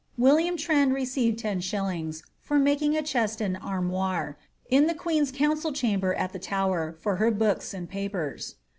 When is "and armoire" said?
3.39-4.35